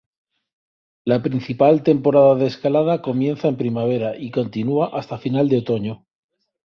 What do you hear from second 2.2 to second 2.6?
de